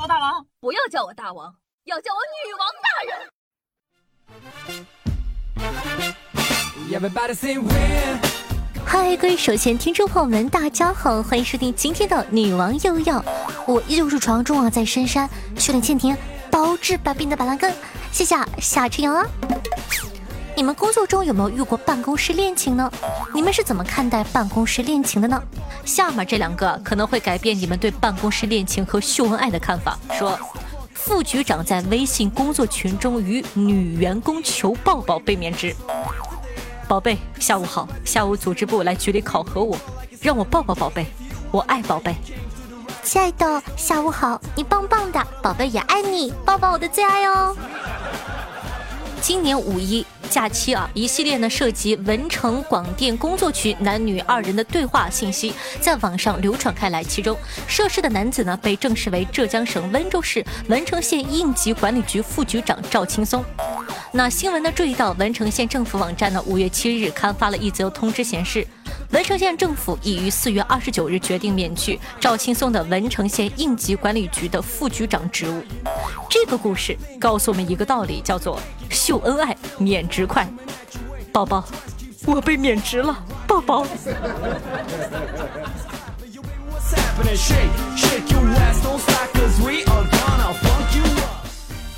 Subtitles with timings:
[0.00, 3.12] 我大王，不要叫我大王，要叫我女王大人。
[8.84, 13.24] 嗨，各位首先听众朋友们，大家好，欢迎收听今天的女王又要。
[13.66, 16.18] 我依旧是传说中啊，在深山修炼千年、
[16.50, 17.72] 包治百病的板蓝根。
[18.10, 19.24] 谢谢夏春阳啊。
[20.56, 22.90] 你们工作中有没有遇过办公室恋情呢？
[23.34, 25.42] 你们是怎么看待办公室恋情的呢？
[25.84, 29.98] 下面这两个可能会改变你们对办公室恋情和秀恩爱的看法。
[30.12, 30.38] 说，
[30.92, 35.74] 副局长在微信工作群中与女员工求抱抱被免职。
[36.86, 39.76] 宝贝，下午好，下午组织部来局里考核我，
[40.20, 41.06] 让我抱抱宝贝，
[41.50, 42.14] 我爱宝贝。
[43.02, 47.56] 亲爱的，下午好，你棒棒的，宝贝也爱你，抱抱我的最爱哦。
[49.26, 50.04] 今年五一。
[50.28, 57.34] 假期啊，一系列呢涉及文成广电工作群男女二人的对话信息在网上流传开来，其中
[57.66, 63.42] 涉事的男子呢被证实为浙江省温州市文成县应急管理局副局长赵青松。
[64.12, 68.66] 那新闻呢注意到文成县政府网站呢五月七日刊发了一则通知，显示。
[69.10, 75.62] 文成县政府已于四月二十九日决定免去赵青松的文成县应急管理局的副局长职务。
[76.28, 78.58] 这个故事告诉我们一个道理，叫做
[78.90, 80.48] 秀恩爱免职快。
[81.32, 81.64] 宝宝，
[82.26, 83.16] 我被免职了，
[83.46, 83.86] 宝宝。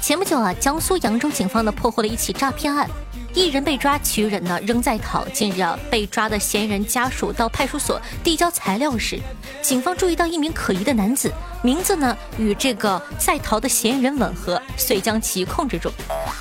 [0.03, 2.89] 前不久啊，江苏扬州警方呢破获了一起诈骗案。
[3.37, 5.23] 一人被抓，其余人呢仍在逃。
[5.29, 9.21] 近日啊，被抓的嫌疑人家属到派出所递交材料时，
[9.61, 11.31] 警方注意到一名可疑的男子，
[11.63, 15.93] 名字呢与这个在逃的嫌疑人吻合，遂将其控制住。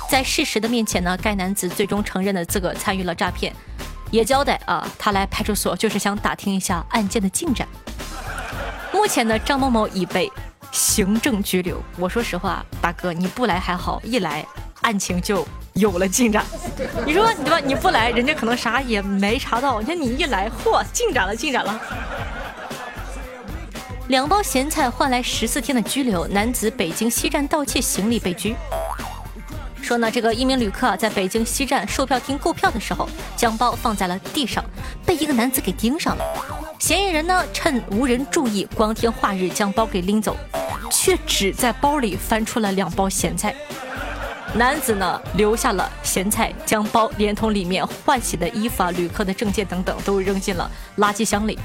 [0.08, 3.54] 在事实的面前呢，该男子最终承认了自个参与了诈骗，
[4.10, 7.68] 也交代啊，他来派出所就是想打听一下案件的进展。
[8.90, 10.32] 目前呢，张某某已被
[10.72, 11.78] 行政拘留。
[11.98, 14.46] 我说实话，大哥你不来还好，一来
[14.80, 15.46] 案情就。
[15.76, 16.42] 有了进展，
[17.04, 17.60] 你说对吧？
[17.60, 19.78] 你不来，人家可能啥也没查到。
[19.78, 21.78] 你看你一来，嚯，进展了，进展了。
[24.08, 28.56] 两包咸菜换来十四天的拘留，男子北京西站盗窃行李被拘。
[29.82, 33.06] 说呢，这个一名旅客在北京西站售票厅购票的时候，
[33.36, 34.64] 将包放在了地上，
[35.04, 36.24] 被一个男子给盯上了。
[36.78, 40.34] 嫌疑人呢，趁无人注意，光天化日将包给拎走，
[40.90, 43.54] 却只在包里翻出了两包咸菜。
[44.56, 51.58] 男子呢留下了咸菜，将包连同里面换洗的衣服啊、旅客的证件等等都扔进了垃圾箱里。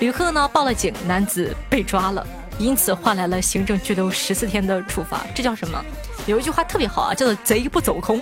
[0.00, 2.26] 旅客呢报了警，男子被抓了，
[2.58, 5.22] 因此换来了行政拘留十四天的处罚。
[5.34, 5.82] 这叫什么？
[6.26, 8.20] 有一句话特别好啊，叫做“贼不走空”，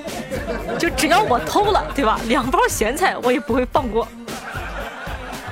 [0.78, 2.20] 就只要我偷了，对吧？
[2.28, 4.06] 两包咸菜我也不会放过。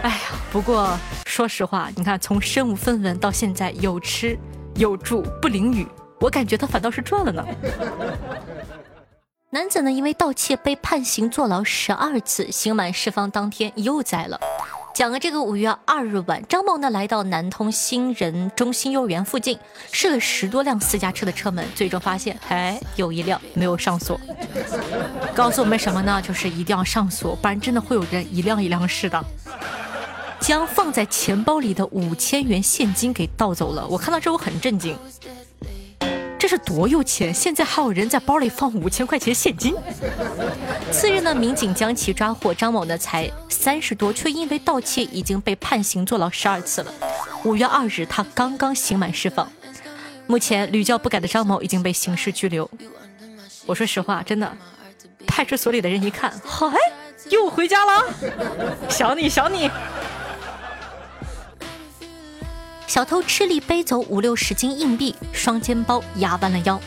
[0.03, 0.21] 哎呀，
[0.53, 0.97] 不过
[1.27, 4.39] 说实话，你看从身无分文到现在有吃
[4.77, 5.84] 有住不淋雨。
[6.21, 7.44] 我感觉他反倒是赚了呢。
[9.55, 14.41] 男子呢，因为盗窃被判刑坐牢十二次，刑满释放当天又栽了。
[14.95, 19.59] 讲了这个五月二日晚，张某呢来到南通新人中心幼儿园附近，
[19.91, 24.19] 试了十多辆私家车的车门，最终发现，哎，有一辆没有上锁。
[25.35, 26.23] 告诉我们什么呢？
[26.23, 29.23] 就是一定要上锁，不然真的会有人一辆一辆试的，
[30.41, 33.87] 将放在钱包里的五千元现金给盗走了。
[33.87, 34.97] 我看到这我很震惊。
[36.53, 37.33] 这是多有钱！
[37.33, 39.75] 现在还有人在包里放五千块钱现金。
[40.91, 42.53] 次日呢，民警将其抓获。
[42.53, 46.93] 张某呢才三十多，却因为盗窃已经被判刑坐牢十二次了。
[47.45, 49.51] 五月二日，他刚刚刑满释放。
[50.27, 52.71] 目前屡教不改的张某已经被刑事拘留。
[53.65, 54.53] 我说实话，真的，
[55.27, 56.69] 派出所里的人一看，嗨，
[57.31, 58.05] 又回家了，
[58.91, 59.71] 想 你想你。
[62.93, 66.79] 小偷吃力背走五六十斤硬币，双肩包压弯了腰。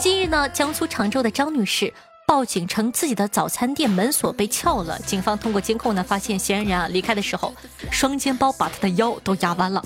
[0.00, 1.94] 近日呢，江苏常州的张女士
[2.26, 4.98] 报警称自己的早餐店门锁被撬了。
[5.06, 7.54] 警方通过监控呢，发现嫌疑人啊离开的时候，
[7.88, 9.80] 双肩包把她的腰都压弯了。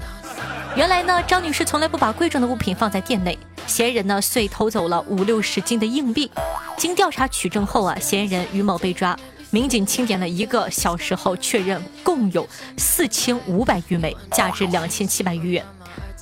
[0.75, 6.31] 原来呢，张女士从来不把贵重的物品放在店内，嫌疑人呢遂偷走了五六十斤的硬币。
[6.79, 9.15] 经调查取证后啊，嫌疑人于某被抓。
[9.51, 12.47] 民警清点了一个小时后，确认共有
[12.77, 15.65] 四千五百余枚，价值两千七百余元。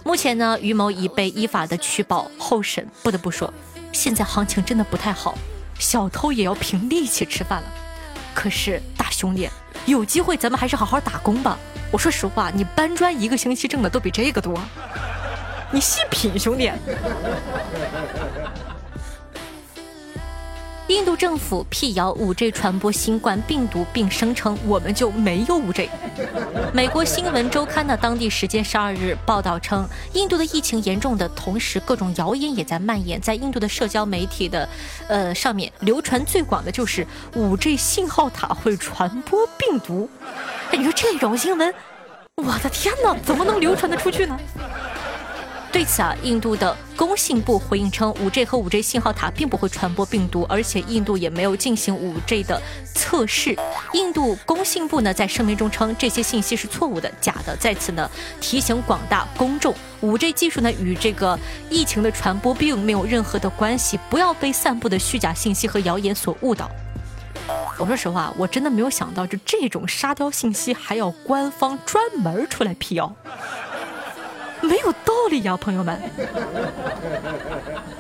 [0.05, 2.87] 目前呢，于某已被依法的取保候审。
[3.02, 3.52] 不得不说，
[3.93, 5.37] 现在行情真的不太好，
[5.76, 7.69] 小偷也要凭力气吃饭了。
[8.32, 9.49] 可是大兄弟，
[9.87, 11.58] 有机会咱们还是好好打工吧。
[11.90, 14.56] 我说实话，你搬砖一个星期挣的都比这个多，
[15.73, 16.70] 你细品，兄弟。
[20.88, 25.88] 印度政府辟谣 5G 传播新冠病毒，并声称我们就没有 5G。
[26.72, 33.20] 美国新闻周刊呢，当地时间十二日报道称，印度的疫情严重的同时，各种谣言也在蔓延。
[33.20, 34.68] 在印度的社交媒体的，
[35.08, 37.04] 呃，上面流传最广的就是
[37.34, 40.08] 5G 信号塔会传播病毒。
[40.70, 41.74] 哎，你说这种新闻，
[42.36, 44.38] 我的天哪，怎么能流传得出去呢？
[45.76, 52.58] 对此啊，印度的工信部回应称，5G 和 5G 信号塔并不会传播病毒，而且印度也没有进行 5G 的
[52.94, 53.55] 测试。
[53.93, 61.38] 印度工信部呢在声明中称，这些信息是错误的、假的，在此呢提醒广大公众，5G 技术呢与这个
[61.69, 66.70] 疫情的传播并没有任何的关系，不要被散布的虚假信息和谣言所误导。
[67.78, 73.14] 我说实话，我真的没有想到，就这种沙雕信息还要官方专门出来辟谣。
[74.66, 75.98] 没有道理呀，朋友们。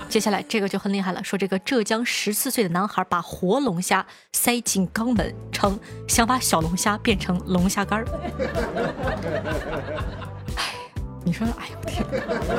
[0.08, 5.78] 接下来这个就很厉害了，说这个浙江十四岁的男孩把活龙虾塞进肛门，称
[6.08, 8.06] 想把小龙虾变成龙虾干儿。
[10.56, 10.74] 哎，
[11.24, 12.04] 你说，哎呦天！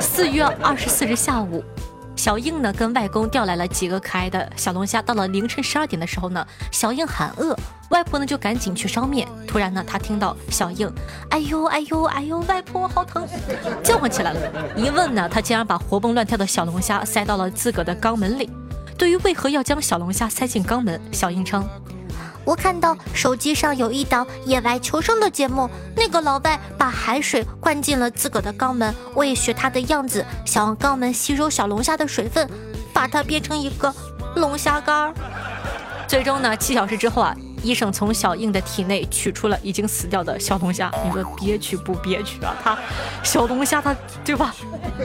[0.00, 1.64] 四月二十四日下午。
[2.18, 5.00] 小应呢，跟外公调来了几个可爱的小龙虾。
[5.00, 7.56] 到了凌晨十二点的时候呢，小应喊饿，
[7.90, 9.28] 外婆呢就赶紧去烧面。
[9.46, 10.92] 突然呢，他听到小应，
[11.30, 13.24] 哎呦哎呦哎呦，外婆好疼，
[13.84, 14.40] 叫唤起来了。
[14.76, 18.50] 一问呢，他竟然把活蹦乱跳的小龙虾塞到了自个的肛门里。
[18.98, 21.64] 对于为何要将小龙虾塞进肛门，小应称。
[22.48, 32.48] 我看到手机上有一档野外求生的节目，那个老外把海水灌进了自个的肛门，我也学他的样子，想让肛门吸收小龙虾的水分，
[32.90, 33.94] 把它变成一个
[34.36, 35.14] 龙虾干儿。
[36.06, 37.36] 最终呢，七小时之后啊。
[37.60, 42.54] 医生从小英的体内取出了已经死掉的小龙虾，你说憋屈不憋屈啊？
[42.62, 42.78] 他
[43.24, 44.54] 小龙虾他对吧？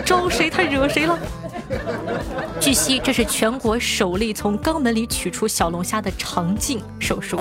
[0.05, 1.17] 招谁他惹谁了？
[2.59, 7.39] 据悉，这是全国首例从肛门里取出小龙虾的肠镜手术。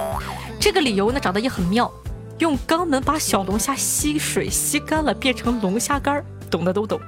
[0.61, 1.91] 这个理由呢，长得也很妙，
[2.39, 7.01] 用肛门把小龙虾吸水吸干了，变成龙虾干儿，懂的都懂。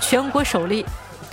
[0.00, 0.84] 全国首例，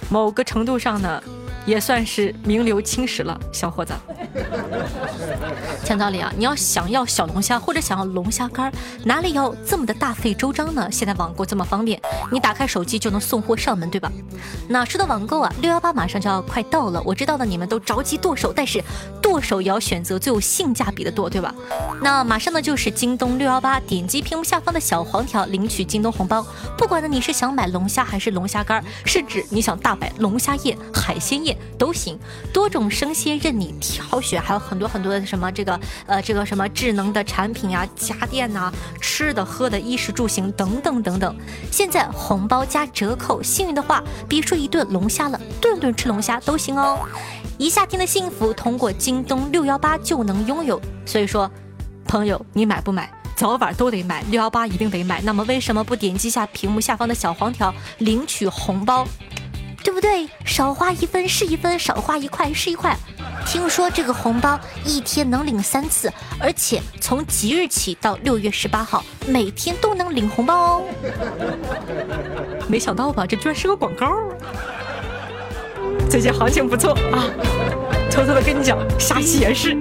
[0.10, 1.24] 某个程度上呢。
[1.66, 3.94] 也算是名留青史了，小伙子。
[5.84, 8.72] 讲道理啊，你要想要小龙虾或者想要龙虾干，
[9.04, 10.90] 哪里要这么的大费周章呢？
[10.92, 12.00] 现在网购这么方便，
[12.32, 14.12] 你打开手机就能送货上门，对吧？
[14.68, 18.82] 那说到网购啊，六幺八马上就要快到了，我知道呢，你们都着急剁手，但是
[19.22, 21.54] 剁手也要选择最有性价比的剁，对吧？
[22.02, 26.46] 那马上呢就是京东六幺八，点击屏幕下方的小黄条领取京东红包。
[26.78, 32.18] 不管呢你是想买龙虾还是龙虾干，甚至你想大摆龙虾宴、海鲜宴都行，
[32.54, 38.72] 多种生鲜任你挑选，还有很多很多的什么这个呃这个什么智能的产品啊、家电呐、
[39.02, 41.36] 吃的喝的、衣食住行等等等等。
[41.72, 47.00] 现在红包加折扣，幸运的话别说一顿龙虾了，顿顿吃龙虾都行哦。
[47.58, 51.50] 一夏天的幸福通过京东六幺八就能拥有，所以说，
[52.06, 53.12] 朋友你买不买？
[53.36, 55.20] 早晚都得买，六幺八一定得买。
[55.22, 59.08] 那么为什么不点击下屏幕下方的小黄条领取红包？
[59.84, 60.28] 对不对？
[60.46, 62.98] 少花一分是一分，少花一块是一块。
[63.46, 70.84] 听说这个红包一天能领三次，而且从即日起到六月十八号，每天都能领红包哦。
[72.68, 73.26] 没想到吧？
[73.28, 74.08] 这居然是个广告。
[76.10, 77.28] 最近行情不错啊，
[78.10, 79.76] 偷偷的跟你讲，下期也是。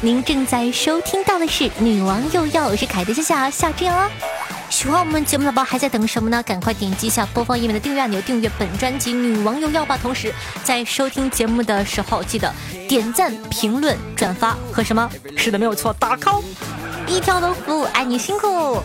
[0.00, 4.10] 您正在收听到的是《女王又要》，我是凯德夏夏夏之阳。
[4.70, 6.42] 喜欢我们节目的宝宝还在等什么呢？
[6.44, 9.98] 赶快点击一下播放页面的订阅按钮，订阅本专辑《女王又要》吧。
[10.00, 12.52] 同时，在收听节目的时候，记得
[12.88, 15.10] 点赞、评论、转发和什么？
[15.36, 16.42] 是的，没有错，打 call。
[17.06, 18.80] 一条龙服务，爱你辛苦。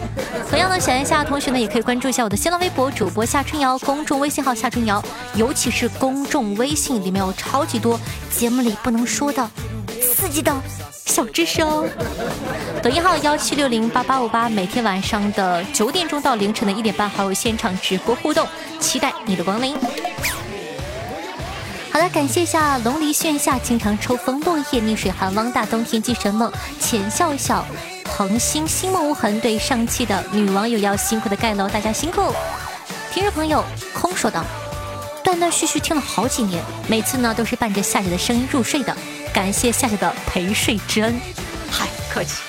[0.50, 5.04] 同样的，小一下同学呢，也可以关注一下我的新浪微博主播夏春瑶，公众微信号夏春瑶，
[5.36, 8.00] 尤其是公众微信里面有超级多
[8.32, 9.50] 节目里不能说的。
[10.38, 10.56] 刺激的
[10.92, 11.84] 小知识哦！
[12.84, 18.48] 抖音号幺七六零八八五八，每天晚上的九点钟到凌晨的一点半，还有现场直播互动，
[18.80, 19.76] 期待你的光临。
[21.92, 27.66] 好了，感谢一下龙离炫夏，经常抽风落叶逆水寒，汪大东天机神梦，浅笑笑，
[28.16, 29.40] 恒星星梦无痕。
[29.40, 32.22] 对上期的女网友要辛苦的盖楼，大家辛苦。
[33.12, 34.46] 听众朋友空说道，
[35.24, 38.96] 断断续续听了好几年，每次呢都是伴着夏姐的声音入睡的。
[39.38, 41.22] 感谢夏夏的陪睡之恩，
[41.70, 42.42] 嗨，客气。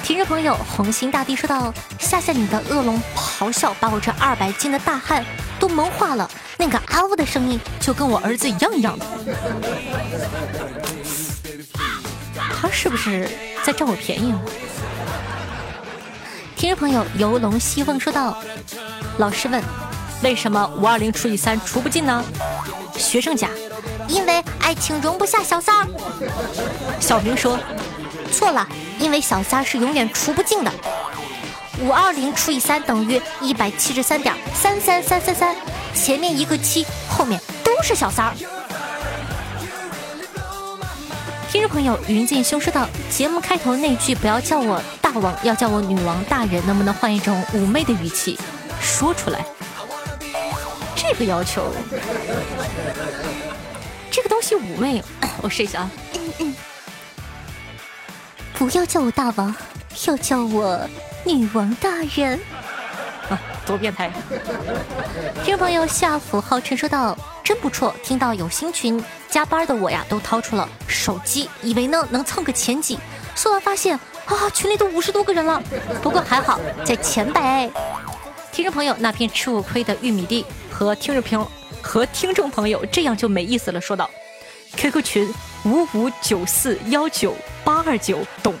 [0.00, 5.24] 听众朋友，红星大帝说道：“夏夏，你的恶龙咆哮把我这二百斤的大汉
[5.58, 9.04] 都萌化了，那个啊呜的声音就跟我儿子一样一样的。”
[12.38, 13.28] 他是不是
[13.64, 14.38] 在占我便宜啊？
[16.54, 18.40] 听众朋友游龙西凤说道
[19.18, 19.60] ：“老师问，
[20.22, 22.24] 为什么五二零除以三除不尽呢？
[22.96, 23.50] 学生甲，
[24.10, 25.86] 因为爱情容不下小三儿。
[26.98, 27.58] 小明说，
[28.32, 28.66] 错了，
[28.98, 30.72] 因为小三是永远除不尽的。
[31.80, 35.56] 五二零除以三等于一百七十三点三三三三三，
[35.94, 38.34] 前面一个七，后面都是小三儿。
[41.50, 48.38] 听众朋友云静修说道：“节目开头那句不要叫我大王，要叫我女王大人，能不能换一种妩媚的语气
[48.80, 49.44] 说出来？
[50.94, 51.72] 这个要求，
[54.40, 55.02] 这个东西妩媚，
[55.42, 55.90] 我试一下啊。
[56.14, 56.54] 嗯嗯
[58.54, 59.54] 不要叫我大王，
[60.06, 60.78] 要叫我
[61.24, 62.38] 女王大人。
[63.30, 64.10] 啊，多变态！
[65.44, 72.98] 听众朋友夏福浩辰说道：“真不错，听到有新群。”加班的我呀，都掏出了手机，以为呢能蹭个前几，
[73.34, 75.62] 搜完发现啊，群里都五十多个人了。
[76.02, 77.70] 不过还好在前百。
[78.52, 83.80] 听众朋友，那片吃我亏的玉米地和听众朋友和听众朋友这样就没意思了。
[83.80, 84.10] 说道
[84.76, 85.34] ，QQ 群
[85.64, 88.54] 五五九四幺九八二九，懂？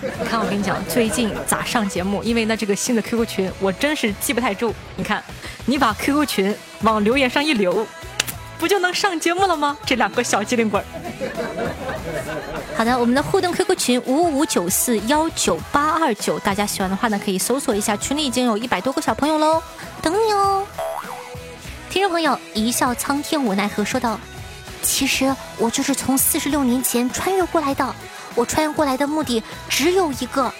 [0.00, 2.22] 你看我跟你讲，最近咋上节目？
[2.22, 4.74] 因为呢这个新的 QQ 群我真是记不太住。
[4.96, 5.22] 你看，
[5.66, 7.86] 你把 QQ 群往留言上一留。
[8.58, 9.76] 不就能上节目了吗？
[9.84, 10.82] 这两个小机灵鬼。
[12.74, 19.62] 好的，我们的互动 QQ 群五五九四幺九八二九，大家喜欢的话呢，可以搜索一下，群里已经有一百多个小朋友喽，
[20.00, 20.66] 等你哦。
[21.90, 24.18] 听众朋友一笑苍天无奈何说道
[24.86, 27.94] ：“其实我就是从四十六年前穿越过来的，
[28.34, 30.50] 我穿越过来的目的只有一个，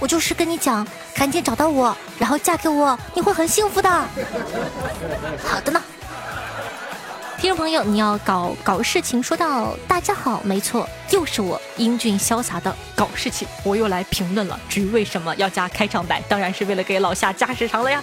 [0.00, 3.88] 我就是跟你讲，赶紧找到我，然后嫁给我，你会很幸福的。
[5.46, 5.82] ”好的呢。
[7.38, 14.58] 听众朋友，你要搞搞事情，说到大家好，没错，又是我英俊潇洒的搞事情，我又来评论了。
[14.68, 18.02] 至于为什么要加开场白，当然是为了给老夏加时长了呀。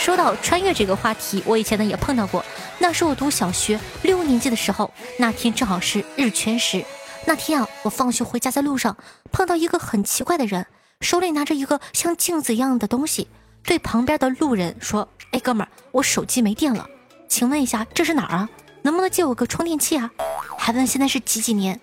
[0.00, 2.42] 说到穿越这个话题，我以前呢也碰到过，
[2.78, 6.82] 那是我读小学六年级的时候，那天正好是日全食。
[7.26, 8.96] 那天啊，我放学回家在路上
[9.30, 10.66] 碰到一个很奇怪的人，
[11.02, 13.28] 手里拿着一个像镜子一样的东西，
[13.62, 16.88] 对旁边的路人说：“哎，哥们儿，我手机没电了。”
[17.28, 18.48] 请问一下，这是哪儿啊？
[18.80, 20.10] 能不能借我个充电器啊？
[20.56, 21.78] 还问现在是几几年？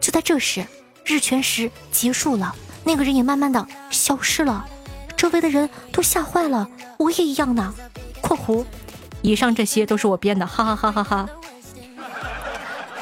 [0.00, 0.64] 就在这时，
[1.04, 2.54] 日全食结束了，
[2.84, 4.64] 那个人也慢慢的消失了，
[5.16, 6.68] 周围的人都吓坏了，
[6.98, 7.74] 我也一样呢。
[8.20, 8.64] （括弧）
[9.22, 11.28] 以上这些都是我编的，哈哈哈哈哈。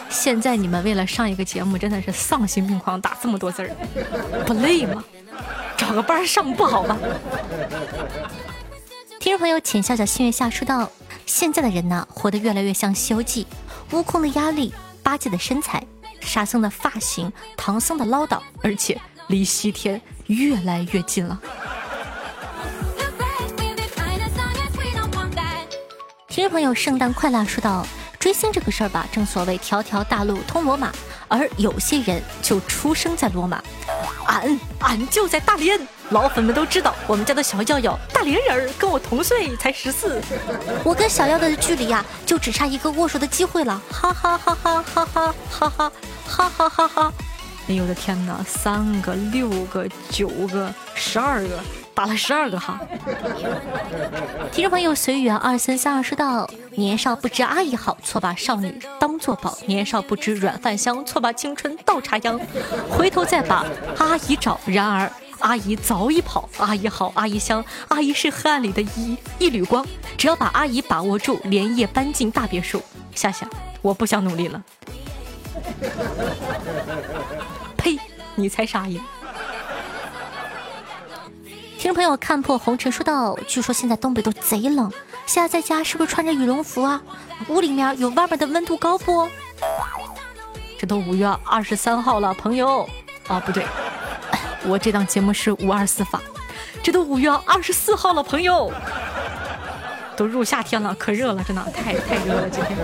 [0.09, 3.71] 现在你们为了上一个节目，真的是丧心病狂，打这么多字儿，
[4.47, 5.03] 不累吗？
[5.77, 6.97] 找个班上不好吗？
[9.19, 10.89] 听众朋友，浅笑笑心月下说道。
[11.27, 13.47] 现在的人呢，活得越来越像《西游记》，
[13.97, 15.83] 悟空的压力，八戒的身材，
[16.21, 21.41] 沙僧的发型，唐僧的唠叨，而且离西天越来越近了。
[26.35, 27.45] 听众朋友，圣诞快乐！
[27.45, 27.87] 说到
[28.19, 30.91] 追星这个事儿吧，正所谓条条大路通罗马，
[31.29, 33.63] 而有些人就出生在罗马。
[34.27, 35.79] 俺俺就在大连，
[36.11, 40.21] 老粉们都知道我们家的小耀耀大连人儿，跟我同岁，才十四。
[40.83, 45.93] 我跟小耀的距离呀，就只差一个握手的机会了，哈哈哈哈哈哈哈哈
[46.27, 47.13] 哈哈哈哈！
[47.67, 51.59] 哎呦我的天哪，三个、六个、九个、十二个。
[51.95, 52.81] 打了十二个哈，
[54.51, 62.41] 听众朋友随缘二三三二说道：年少不知阿姨好，错把少女当作宝；年少不知软饭香，错把青春倒插秧。
[62.91, 63.65] 回头再把
[63.97, 66.49] 阿姨找，然而阿姨早已跑。
[66.59, 69.87] 阿姨好，阿姨香，阿姨是黑暗里的一一缕光。
[70.19, 72.83] 只要把阿姨把握住，连夜搬进大别墅。
[73.15, 73.49] 夏夏，
[73.81, 74.61] 我不想努力了。
[78.37, 79.03] 你才傻眼。
[81.79, 84.91] 听众朋友看破红尘说道：“据说现在东北都贼冷，
[85.27, 87.03] 现在在家是不是穿着羽绒服啊？
[87.49, 89.29] 屋里面有外面的温度高不？
[90.79, 92.89] 这都五月二十三号了，朋友。
[93.29, 93.67] 啊，不对，
[94.65, 96.19] 我这档节目是五二四发。
[96.83, 98.73] 这都五月二十四号了，朋友。
[100.17, 102.79] 都入夏天了，可热了，真的太太热了，今天。”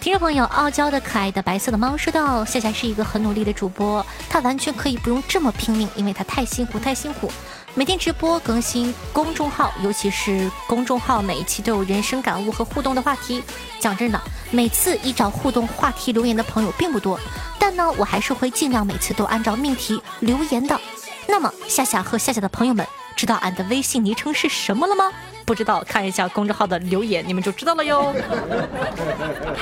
[0.00, 7.30] 听众朋友，傲娇的可爱的白色的猫说道：“夏夏是一个很努力的主播，他完全可以不用这么拼命，因为他太辛苦，太辛苦。
[7.74, 13.42] 每天直播更新公众号，尤其是公众号每一期都有人生感悟和互动的话题。
[13.78, 14.20] 讲真的，
[14.50, 17.18] 每次依照互动话题留言的朋友并不多，
[17.58, 20.78] 但呢，我还是会尽量每次都按照命题留言的。
[21.26, 25.12] 那么，夏夏和夏夏的朋友们，知道俺的微信昵称是什么了吗？”
[25.46, 28.14] 不知道看一下公众号的留言，你们就知道了哟。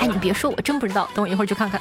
[0.00, 1.80] 哎，你别说，我真不知道，等我一会儿去看看。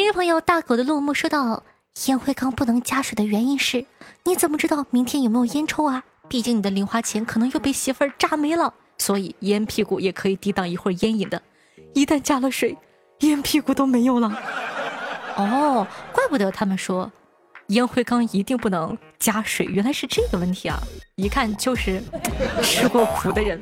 [0.00, 1.62] 听众朋友大狗的落寞说道
[2.08, 3.84] ：“烟灰缸不能加水的原因是，
[4.24, 6.02] 你怎么知道明天有没有烟抽啊？
[6.26, 11.42] 毕竟你的零花钱可能又被媳妇儿榨没了，所以烟屁股也可以抵挡一会儿烟瘾的。
[11.92, 12.78] 一旦加了水，
[13.18, 14.32] 烟屁股都没有了。
[15.36, 17.12] 哦，怪不得他们说，
[17.66, 20.80] 烟灰缸一定不能加水，原来是这个问题啊！
[21.16, 22.02] 一看就是
[22.62, 23.60] 吃过苦的人。”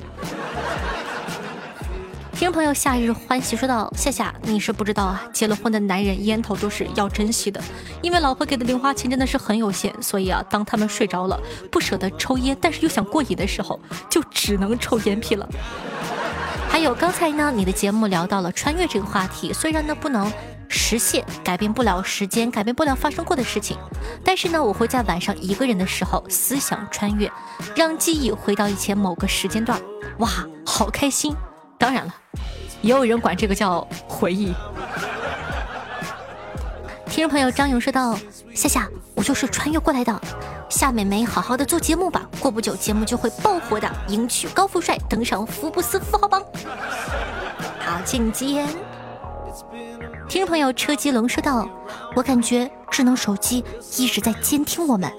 [2.38, 7.60] 听众朋友夏日欢喜说道：“夏夏，你是不知道啊，结了婚的男人烟头都是要珍惜的，
[8.00, 11.36] 因为老婆给的零花钱真的是很有限，所以啊，当他们睡着了，
[11.68, 15.48] 不舍得抽烟，但是又想过瘾的时候，就只能抽烟屁了。
[16.70, 20.32] 还有刚才呢，你的节目聊到了穿越这个话题，虽然呢不能
[20.68, 23.76] 实现，改变不了时间，改变不了发生过的事情，
[24.22, 27.28] 但是呢，我会在晚上一个人的时候思想穿越，
[27.74, 29.76] 让记忆回到以前某个时间段，
[30.18, 30.30] 哇，
[30.64, 31.34] 好开心！
[31.78, 32.14] 当然了。”
[32.82, 34.52] 也有人管这个叫回忆。
[37.06, 38.16] 听众朋友张勇说道
[38.54, 40.20] ：“夏夏，我就是穿越过来的。
[40.68, 46.42] 夏美眉，好好的做节目吧，过不久节目就会爆火的，迎娶高富帅，登上福布斯富豪榜。”
[47.80, 48.66] 好，请接。
[50.28, 51.66] 听众朋友车吉龙说道
[52.14, 53.64] ：“我感觉智能手机
[53.96, 55.10] 一直在监听我们。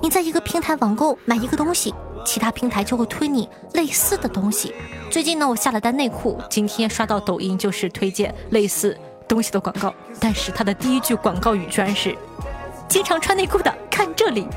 [0.00, 1.92] 你在一个平台网购买一个东西。”
[2.24, 4.74] 其他平台就会推你类似的东西。
[5.10, 12.16] 最近呢，我下了单内裤，今天刷到抖音就是推荐类似东西的广告，但是它的第一句广告语居然是
[12.88, 14.48] “经常穿内裤的看这里”，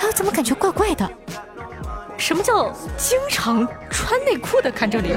[0.00, 1.08] 哎，怎么感觉怪怪的？
[2.16, 5.16] 什么叫经常穿内裤的看这里？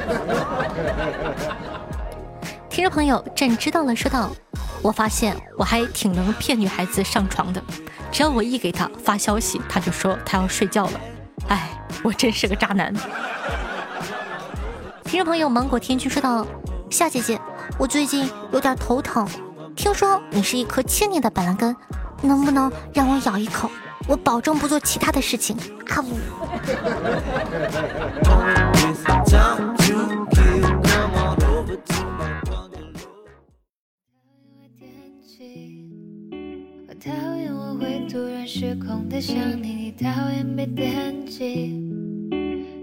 [2.70, 4.32] 听众朋友，朕知道了，说道
[4.82, 7.62] ：“我发现我还挺能骗女孩子上床的，
[8.12, 11.00] 只要我一给她发消息，她就说她要睡觉了。”
[11.48, 11.70] 哎，
[12.04, 12.94] 我真是个渣男。
[15.04, 16.46] 听众朋友，芒果天君说道
[16.90, 17.40] ：“夏姐姐，
[17.78, 19.28] 我最近有点头疼，
[19.76, 21.76] 听说你是一颗千年的板蓝根，
[22.22, 23.70] 能不能让我咬一口？
[24.08, 25.56] 我保证不做其他的事情。”
[25.90, 26.18] 啊呜。
[38.46, 41.46] 失控的想，你讨厌被惦记，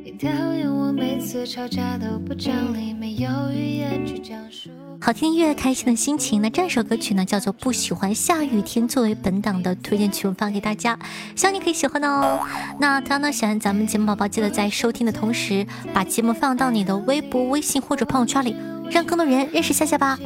[0.05, 4.71] 你讨厌我每次吵架都不讲理，没有语言去讲述。
[5.01, 6.41] 好听音乐，开心的心情。
[6.41, 10.97] 那这首歌曲呢，叫做《不喜欢下雨天》，作为本档的推荐曲目发给大家，
[11.35, 12.39] 希望你可以喜欢哦。
[12.79, 18.55] 那同样呢，喜欢咱们节目宝宝，记得在收听的同时，把节目放到你的微博、微信或者朋友圈里。
[18.91, 20.19] 让更多人认识夏夏吧！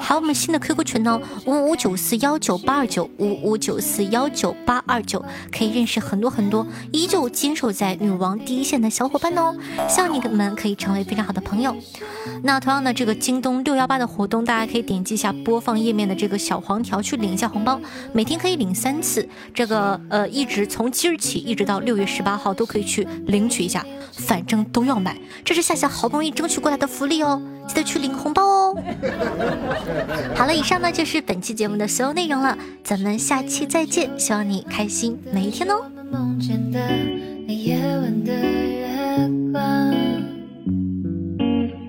[0.00, 9.54] 还有我们新的 QQ 群呢，五五九四幺九八二九五五九四幺九八二九，可以认识很多很多依旧坚守在女王第一线的小伙伴哦。
[9.88, 11.76] 希望你们可以成为非常好的朋友。
[12.42, 17.80] 那同样的，这个京东六幺八的活动，大家可以点击一下播放页面的这个小黄条去领一下红包，
[18.12, 19.28] 每天可以领三次。
[19.54, 27.40] 这个呃，一直从今日起一直到六月十八号都可以去领取一下，反正都要买，这是夏夏好不容易争取过来的福利哦。
[27.66, 28.76] 记得去领红包哦！
[30.34, 35.82] 好了，以上呢就是本期节目的所有内容了，咱们下期再见，希望你开心每一天哦。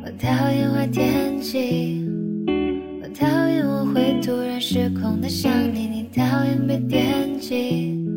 [0.03, 2.05] 我讨厌坏天气，
[3.01, 8.08] 我讨厌我会突然失控的想你，你讨厌被惦记，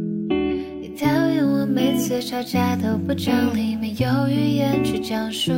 [1.02, 5.52] 讨厌我每次吵架都不讲理，没有语言去讲述。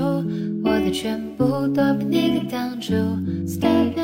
[0.65, 2.95] 我的全部都被你给挡住。
[3.47, 3.95] Stop